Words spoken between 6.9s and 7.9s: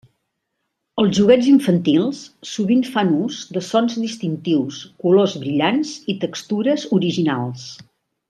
originals.